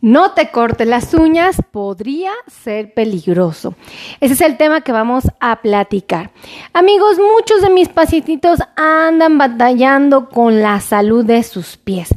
[0.00, 3.74] no te cortes las uñas, podría ser peligroso.
[4.20, 6.30] Ese es el tema que vamos a platicar.
[6.72, 12.14] Amigos, muchos de mis pacientitos andan batallando con la salud de sus pies.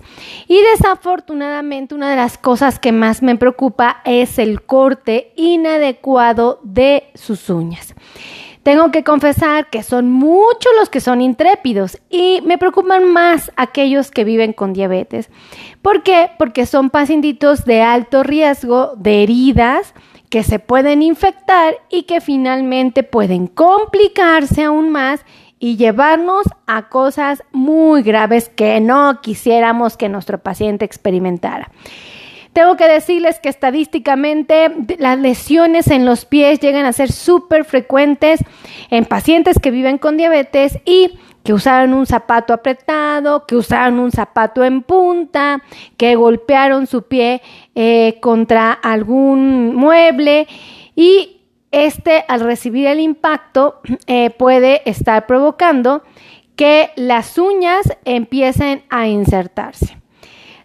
[0.48, 7.12] Y desafortunadamente una de las cosas que más me preocupa es el corte inadecuado de
[7.16, 7.94] sus uñas.
[8.64, 14.10] Tengo que confesar que son muchos los que son intrépidos y me preocupan más aquellos
[14.10, 15.30] que viven con diabetes.
[15.82, 16.32] ¿Por qué?
[16.40, 19.94] Porque son pacientitos de alto riesgo de heridas
[20.30, 25.26] que se pueden infectar y que finalmente pueden complicarse aún más
[25.60, 31.70] y llevarnos a cosas muy graves que no quisiéramos que nuestro paciente experimentara.
[32.54, 38.40] Tengo que decirles que estadísticamente las lesiones en los pies llegan a ser súper frecuentes
[38.92, 44.12] en pacientes que viven con diabetes y que usaron un zapato apretado, que usaron un
[44.12, 45.62] zapato en punta,
[45.98, 47.42] que golpearon su pie
[47.76, 50.48] eh, contra algún mueble
[50.96, 51.42] y
[51.72, 56.04] este al recibir el impacto eh, puede estar provocando
[56.56, 60.03] que las uñas empiecen a insertarse.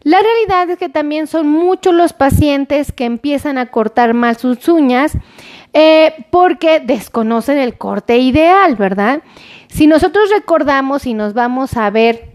[0.08, 4.66] La realidad es que también son muchos los pacientes que empiezan a cortar mal sus
[4.66, 5.12] uñas
[5.74, 9.20] eh, porque desconocen el corte ideal, ¿verdad?
[9.68, 12.30] Si nosotros recordamos y nos vamos a ver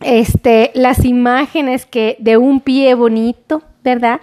[0.00, 4.20] este, las imágenes que de un pie bonito, ¿verdad?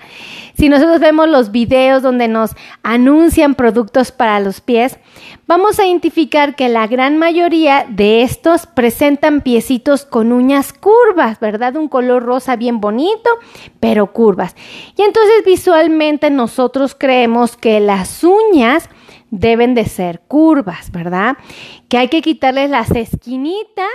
[0.55, 2.51] Si nosotros vemos los videos donde nos
[2.83, 4.97] anuncian productos para los pies,
[5.47, 11.75] vamos a identificar que la gran mayoría de estos presentan piecitos con uñas curvas, ¿verdad?
[11.75, 13.29] Un color rosa bien bonito,
[13.79, 14.55] pero curvas.
[14.95, 18.89] Y entonces visualmente nosotros creemos que las uñas
[19.29, 21.37] deben de ser curvas, ¿verdad?
[21.89, 23.87] Que hay que quitarles las esquinitas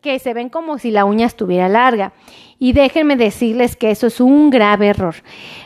[0.00, 2.12] que se ven como si la uña estuviera larga.
[2.58, 5.16] Y déjenme decirles que eso es un grave error.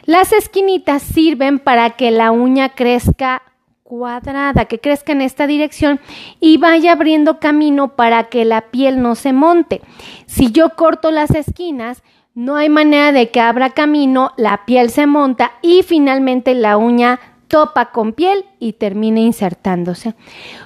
[0.06, 3.42] Las esquinitas sirven para que la uña crezca
[3.83, 6.00] cuadrada, que crezca en esta dirección
[6.41, 9.82] y vaya abriendo camino para que la piel no se monte.
[10.25, 12.03] Si yo corto las esquinas,
[12.34, 17.21] no hay manera de que abra camino, la piel se monta y finalmente la uña
[17.49, 20.15] topa con piel y termina insertándose.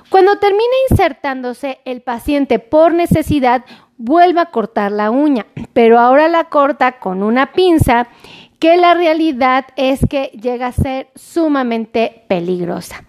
[0.09, 3.65] Cuando termina insertándose, el paciente por necesidad
[3.97, 8.09] vuelve a cortar la uña, pero ahora la corta con una pinza
[8.59, 13.05] que la realidad es que llega a ser sumamente peligrosa.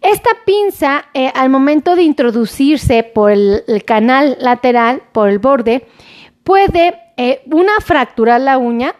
[0.00, 5.88] Esta pinza, eh, al momento de introducirse por el, canal lateral, por el borde,
[6.44, 8.94] puede, eh, una, fracturar la uña,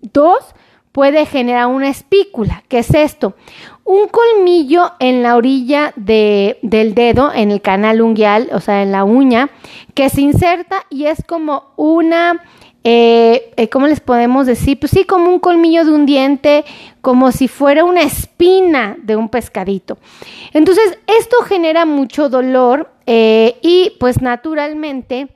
[0.00, 0.54] dos,
[0.92, 2.62] puede generar una espícula.
[2.68, 3.34] ¿Qué es esto?
[3.84, 9.04] Un colmillo en la orilla del dedo, en el canal unguial, o sea, en la
[9.04, 9.50] uña,
[9.94, 12.44] que se inserta y es como una,
[12.84, 14.78] eh, eh, ¿cómo les podemos decir?
[14.78, 16.64] Pues sí, como un colmillo de un diente,
[17.00, 19.98] como si fuera una espina de un pescadito.
[20.52, 25.28] Entonces, esto genera mucho dolor eh, y pues naturalmente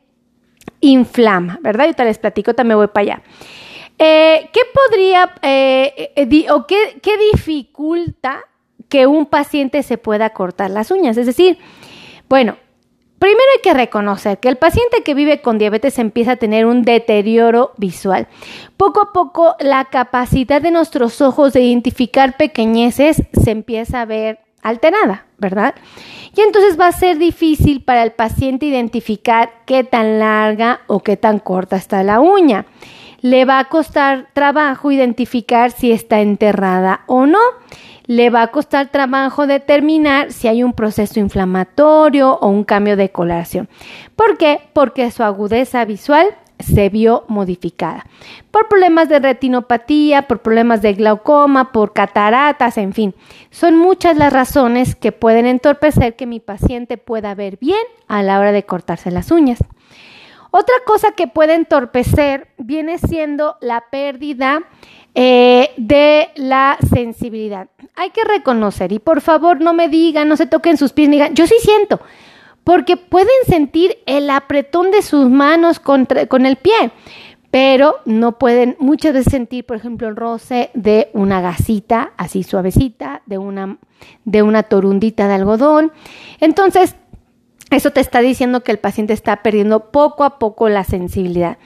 [0.80, 1.86] inflama, ¿verdad?
[1.86, 3.22] Yo te les platico, también voy para allá.
[3.98, 8.42] Eh, ¿Qué podría eh, eh, o qué, qué dificulta
[8.88, 11.16] que un paciente se pueda cortar las uñas?
[11.16, 11.58] Es decir,
[12.28, 12.56] bueno,
[13.18, 16.82] Primero hay que reconocer que el paciente que vive con diabetes empieza a tener un
[16.82, 18.28] deterioro visual.
[18.76, 24.40] Poco a poco la capacidad de nuestros ojos de identificar pequeñeces se empieza a ver
[24.60, 25.74] alterada, ¿verdad?
[26.36, 31.16] Y entonces va a ser difícil para el paciente identificar qué tan larga o qué
[31.16, 32.66] tan corta está la uña
[33.20, 37.40] le va a costar trabajo identificar si está enterrada o no.
[38.06, 43.10] Le va a costar trabajo determinar si hay un proceso inflamatorio o un cambio de
[43.10, 43.68] coloración.
[44.14, 44.60] ¿Por qué?
[44.72, 46.26] Porque su agudeza visual
[46.58, 48.06] se vio modificada
[48.50, 53.14] por problemas de retinopatía, por problemas de glaucoma, por cataratas, en fin.
[53.50, 58.38] Son muchas las razones que pueden entorpecer que mi paciente pueda ver bien a la
[58.38, 59.58] hora de cortarse las uñas.
[60.50, 64.62] Otra cosa que puede entorpecer viene siendo la pérdida
[65.14, 67.68] eh, de la sensibilidad.
[67.94, 71.34] Hay que reconocer, y por favor no me digan, no se toquen sus pies, digan,
[71.34, 72.00] yo sí siento,
[72.64, 76.06] porque pueden sentir el apretón de sus manos con
[76.46, 76.92] el pie,
[77.50, 83.22] pero no pueden muchas veces sentir, por ejemplo, el roce de una gasita así suavecita,
[83.24, 83.78] de una,
[84.26, 85.90] de una torundita de algodón.
[86.40, 86.96] Entonces,
[87.70, 91.58] eso te está diciendo que el paciente está perdiendo poco a poco la sensibilidad.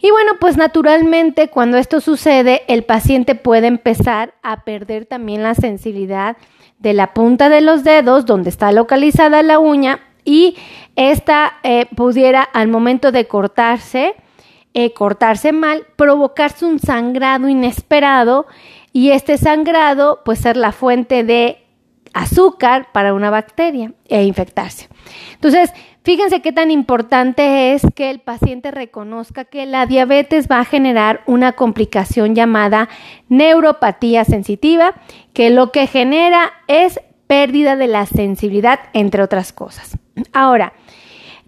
[0.00, 5.54] Y bueno, pues naturalmente cuando esto sucede, el paciente puede empezar a perder también la
[5.54, 6.36] sensibilidad
[6.78, 10.56] de la punta de los dedos, donde está localizada la uña, y
[10.96, 14.14] esta eh, pudiera al momento de cortarse,
[14.74, 18.46] eh, cortarse mal, provocarse un sangrado inesperado
[18.92, 21.63] y este sangrado pues ser la fuente de
[22.14, 24.88] azúcar para una bacteria e infectarse.
[25.34, 25.72] Entonces,
[26.02, 31.22] fíjense qué tan importante es que el paciente reconozca que la diabetes va a generar
[31.26, 32.88] una complicación llamada
[33.28, 34.94] neuropatía sensitiva,
[35.34, 39.98] que lo que genera es pérdida de la sensibilidad, entre otras cosas.
[40.32, 40.72] Ahora,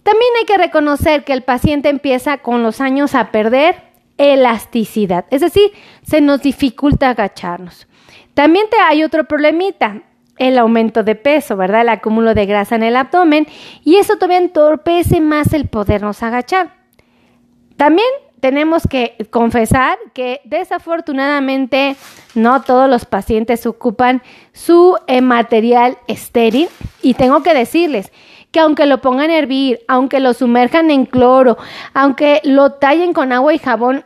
[0.03, 3.87] también hay que reconocer que el paciente empieza con los años a perder
[4.19, 5.73] elasticidad, es decir,
[6.03, 7.87] se nos dificulta agacharnos.
[8.35, 10.03] También te hay otro problemita,
[10.39, 11.83] el aumento de peso, ¿verdad?
[11.83, 13.47] El acúmulo de grasa en el abdomen
[13.85, 16.75] y eso todavía entorpece más el podernos agachar.
[17.77, 18.09] También
[18.41, 21.97] tenemos que confesar que desafortunadamente
[22.35, 24.23] no todos los pacientes ocupan
[24.53, 26.69] su eh, material estéril
[27.03, 28.13] y tengo que decirles
[28.51, 31.59] que aunque lo pongan a hervir, aunque lo sumerjan en cloro,
[31.93, 34.05] aunque lo tallen con agua y jabón,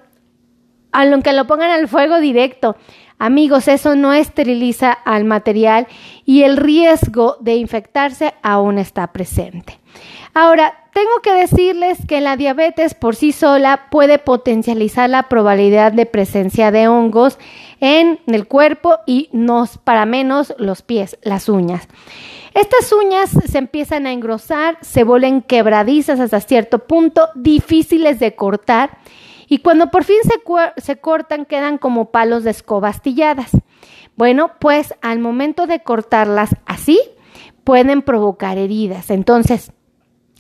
[0.93, 2.77] aunque lo pongan al fuego directo,
[3.21, 5.87] Amigos, eso no esteriliza al material
[6.25, 9.79] y el riesgo de infectarse aún está presente.
[10.33, 16.07] Ahora, tengo que decirles que la diabetes por sí sola puede potencializar la probabilidad de
[16.07, 17.39] presencia de hongos
[17.81, 21.89] en el cuerpo y no para menos los pies, las uñas.
[22.55, 28.97] Estas uñas se empiezan a engrosar, se vuelven quebradizas hasta cierto punto, difíciles de cortar
[29.51, 33.51] y cuando por fin se, se cortan quedan como palos de escoba astilladas.
[34.17, 37.01] Bueno, pues al momento de cortarlas así,
[37.65, 39.11] pueden provocar heridas.
[39.11, 39.73] Entonces,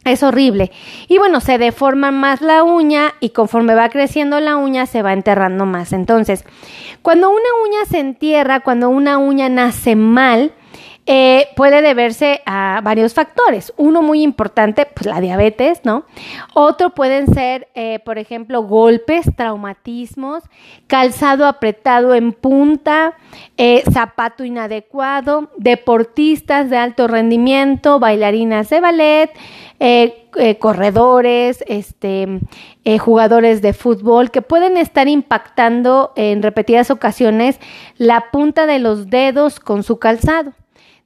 [0.04, 0.70] es horrible.
[1.08, 5.12] Y bueno, se deforma más la uña y conforme va creciendo la uña se va
[5.12, 5.92] enterrando más.
[5.92, 6.44] Entonces,
[7.02, 10.52] cuando una uña se entierra, cuando una uña nace mal,
[11.12, 13.72] eh, puede deberse a varios factores.
[13.76, 16.04] Uno muy importante, pues la diabetes, ¿no?
[16.54, 20.44] Otro pueden ser, eh, por ejemplo, golpes, traumatismos,
[20.86, 23.14] calzado apretado en punta,
[23.56, 29.30] eh, zapato inadecuado, deportistas de alto rendimiento, bailarinas de ballet,
[30.60, 32.38] corredores, este,
[33.00, 37.58] jugadores de fútbol que pueden estar impactando en repetidas ocasiones
[37.96, 40.52] la punta de los dedos con su calzado.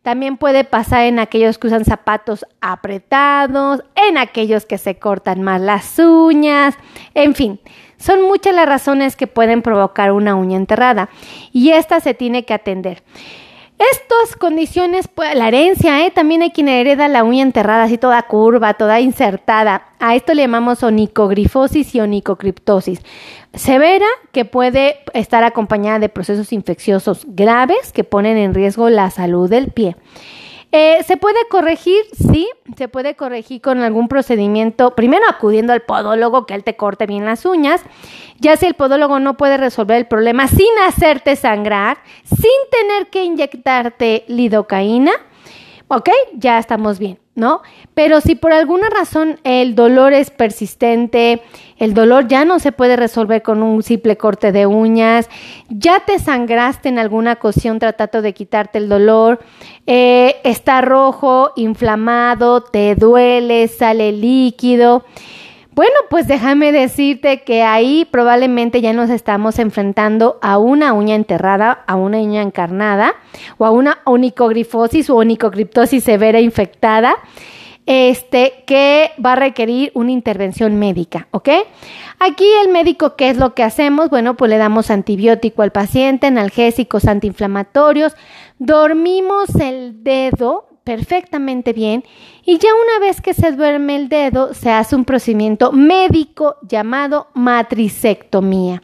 [0.05, 5.63] También puede pasar en aquellos que usan zapatos apretados, en aquellos que se cortan más
[5.63, 6.77] las uñas,
[7.15, 7.59] en fin.
[7.97, 11.09] Son muchas las razones que pueden provocar una uña enterrada
[11.53, 13.03] y esta se tiene que atender.
[13.79, 16.13] Estas condiciones, pues, la herencia, ¿eh?
[16.13, 19.87] también hay quien hereda la uña enterrada, así toda curva, toda insertada.
[19.99, 23.01] A esto le llamamos onicogrifosis y onicocriptosis.
[23.53, 29.51] Severa, que puede estar acompañada de procesos infecciosos graves que ponen en riesgo la salud
[29.51, 29.97] del pie.
[30.77, 32.03] Eh, ¿Se puede corregir?
[32.33, 37.07] Sí, se puede corregir con algún procedimiento, primero acudiendo al podólogo que él te corte
[37.07, 37.81] bien las uñas,
[38.41, 43.23] ya si el podólogo no puede resolver el problema sin hacerte sangrar, sin tener que
[43.23, 45.13] inyectarte lidocaína,
[45.89, 47.19] ok, ya estamos bien.
[47.35, 47.63] ¿no?
[47.95, 51.43] Pero si por alguna razón el dolor es persistente,
[51.79, 55.29] el dolor ya no se puede resolver con un simple corte de uñas,
[55.69, 59.41] ya te sangraste en alguna ocasión tratando de quitarte el dolor,
[59.87, 65.05] eh, está rojo, inflamado, te duele, sale líquido,
[65.75, 71.83] bueno, pues déjame decirte que ahí probablemente ya nos estamos enfrentando a una uña enterrada,
[71.89, 73.15] a una uña encarnada
[73.59, 77.17] o a una onicogrifosis o onicocriptosis severa infectada,
[77.87, 81.49] este, que va a requerir una intervención médica, ¿ok?
[82.21, 84.11] Aquí el médico, ¿qué es lo que hacemos?
[84.11, 88.15] Bueno, pues le damos antibiótico al paciente, analgésicos antiinflamatorios,
[88.59, 92.05] dormimos el dedo perfectamente bien
[92.45, 97.29] y ya una vez que se duerme el dedo se hace un procedimiento médico llamado
[97.35, 98.83] matricectomía.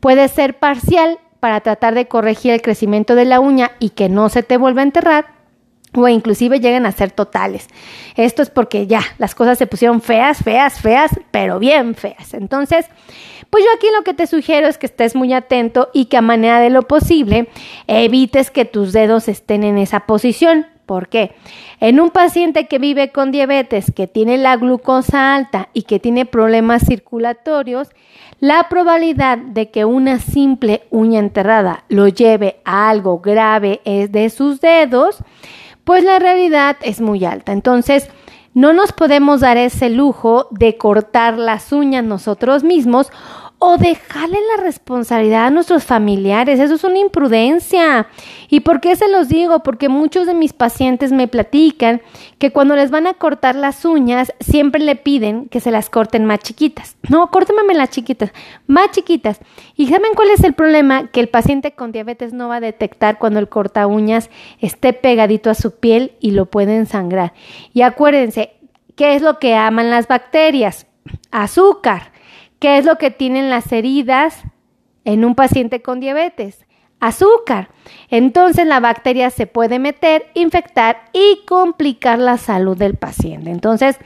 [0.00, 4.28] Puede ser parcial para tratar de corregir el crecimiento de la uña y que no
[4.28, 5.42] se te vuelva a enterrar
[5.94, 7.68] o inclusive lleguen a ser totales.
[8.16, 12.32] Esto es porque ya las cosas se pusieron feas, feas, feas, pero bien feas.
[12.32, 12.86] Entonces,
[13.50, 16.22] pues yo aquí lo que te sugiero es que estés muy atento y que a
[16.22, 17.48] manera de lo posible
[17.86, 20.66] evites que tus dedos estén en esa posición.
[20.86, 21.34] ¿Por qué?
[21.80, 26.26] En un paciente que vive con diabetes, que tiene la glucosa alta y que tiene
[26.26, 27.88] problemas circulatorios,
[28.40, 34.30] la probabilidad de que una simple uña enterrada lo lleve a algo grave es de
[34.30, 35.18] sus dedos,
[35.84, 37.52] pues la realidad es muy alta.
[37.52, 38.08] Entonces,
[38.54, 43.10] no nos podemos dar ese lujo de cortar las uñas nosotros mismos
[43.64, 46.58] o dejarle la responsabilidad a nuestros familiares.
[46.58, 48.08] Eso es una imprudencia.
[48.48, 49.60] ¿Y por qué se los digo?
[49.60, 52.02] Porque muchos de mis pacientes me platican
[52.40, 56.24] que cuando les van a cortar las uñas, siempre le piden que se las corten
[56.24, 56.96] más chiquitas.
[57.08, 58.32] No, córtemame las chiquitas,
[58.66, 59.38] más chiquitas.
[59.76, 61.06] ¿Y saben cuál es el problema?
[61.12, 64.28] Que el paciente con diabetes no va a detectar cuando el corta uñas
[64.58, 67.32] esté pegadito a su piel y lo pueden sangrar.
[67.72, 68.54] Y acuérdense,
[68.96, 70.88] ¿qué es lo que aman las bacterias?
[71.30, 72.11] Azúcar.
[72.62, 74.40] ¿Qué es lo que tienen las heridas
[75.04, 76.64] en un paciente con diabetes?
[77.02, 77.68] Azúcar.
[78.10, 83.50] Entonces la bacteria se puede meter, infectar y complicar la salud del paciente.
[83.50, 83.96] Entonces,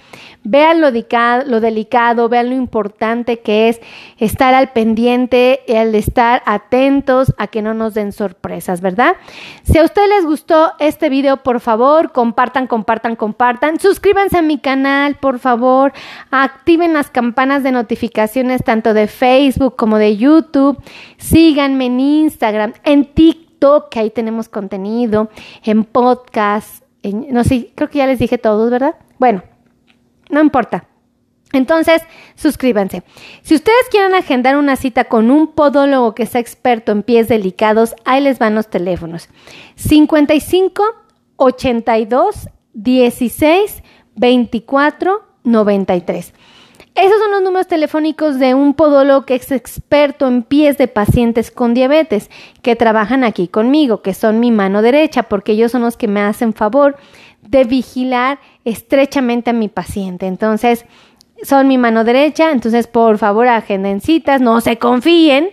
[0.44, 3.80] vean lo, lo delicado, vean lo importante que es
[4.18, 9.16] estar al pendiente, el estar atentos a que no nos den sorpresas, ¿verdad?
[9.64, 13.80] Si a ustedes les gustó este video, por favor, compartan, compartan, compartan.
[13.80, 15.92] Suscríbanse a mi canal, por favor.
[16.30, 20.80] Activen las campanas de notificaciones tanto de Facebook como de YouTube.
[21.18, 25.28] Síganme en Instagram, en TikTok que ahí tenemos contenido,
[25.62, 28.95] en podcast, no sé, creo que ya les dije todos, ¿verdad?
[29.19, 29.43] Bueno,
[30.31, 30.87] no importa.
[31.52, 32.02] Entonces,
[32.35, 33.02] suscríbanse.
[33.43, 37.95] Si ustedes quieren agendar una cita con un podólogo que sea experto en pies delicados,
[38.05, 39.28] ahí les van los teléfonos.
[39.76, 40.83] 55
[41.37, 43.83] 82 16
[44.16, 46.35] 24 93.
[46.96, 51.50] Esos son los números telefónicos de un podólogo que es experto en pies de pacientes
[51.50, 52.30] con diabetes,
[52.62, 56.20] que trabajan aquí conmigo, que son mi mano derecha, porque ellos son los que me
[56.20, 56.96] hacen favor
[57.42, 60.26] de vigilar estrechamente a mi paciente.
[60.26, 60.86] Entonces,
[61.42, 65.50] son mi mano derecha, entonces por favor agenden citas, no se confíen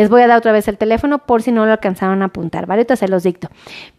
[0.00, 2.64] les voy a dar otra vez el teléfono por si no lo alcanzaron a apuntar,
[2.64, 2.82] ¿vale?
[2.82, 3.50] Entonces se los dicto.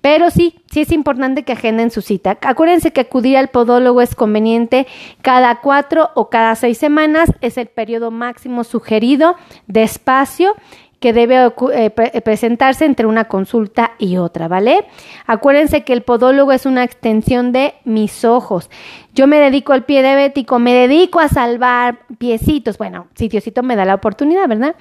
[0.01, 2.39] Pero sí, sí es importante que agenden su cita.
[2.41, 4.88] Acuérdense que acudir al podólogo es conveniente
[5.22, 7.31] cada cuatro o cada seis semanas.
[7.41, 9.36] Es el periodo máximo sugerido
[9.67, 10.55] de espacio
[11.01, 14.86] que debe eh, eh, presentarse entre una consulta y otra, ¿vale?
[15.25, 18.70] Acuérdense que el podólogo es una extensión de mis ojos.
[19.15, 22.77] Yo me dedico al pie diabético, me dedico a salvar piecitos.
[22.77, 23.29] Bueno, si
[23.63, 24.75] me da la oportunidad, ¿verdad?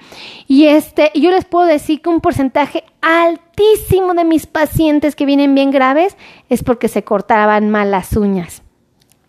[0.46, 5.54] Y este, yo les puedo decir que un porcentaje altísimo de mis pacientes que vienen
[5.54, 6.18] bien graves
[6.50, 8.62] es porque se cortaban mal las uñas.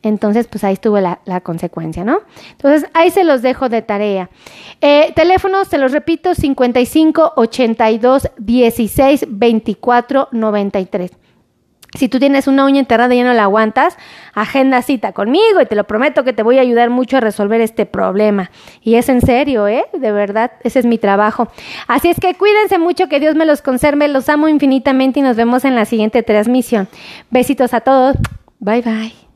[0.04, 2.20] Entonces, pues ahí estuvo la, consecuencia, ¿no?
[2.52, 4.30] Entonces, ahí se los dejo de tarea.
[4.82, 11.12] Eh, teléfonos, se los repito, 55 82 16 24 93.
[11.98, 13.98] Si tú tienes una uña enterrada y ya no la aguantas,
[14.34, 17.60] agenda cita conmigo y te lo prometo que te voy a ayudar mucho a resolver
[17.60, 18.50] este problema.
[18.82, 19.84] Y es en serio, ¿eh?
[19.92, 21.50] De verdad, ese es mi trabajo.
[21.88, 25.36] Así es que cuídense mucho, que Dios me los conserve, los amo infinitamente y nos
[25.36, 26.88] vemos en la siguiente transmisión.
[27.30, 28.16] Besitos a todos.
[28.60, 29.31] Bye bye.